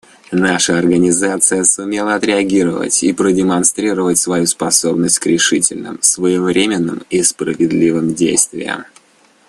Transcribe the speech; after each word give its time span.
Наша 0.31 0.79
Организация 0.79 1.63
сумела 1.63 2.15
отреагировать 2.15 3.03
и 3.03 3.13
продемонстрировать 3.13 4.17
свою 4.17 4.47
способность 4.47 5.19
к 5.19 5.27
решительным, 5.27 6.01
своевременным 6.01 7.03
и 7.11 7.21
справедливым 7.21 8.15
действиям. 8.15 8.83